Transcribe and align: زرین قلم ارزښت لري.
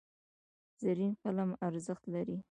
زرین 0.83 1.13
قلم 1.23 1.49
ارزښت 1.67 2.03
لري. 2.13 2.37